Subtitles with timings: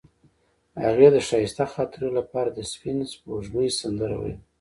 [0.83, 4.41] هغې د ښایسته خاطرو لپاره د سپین سپوږمۍ سندره ویله.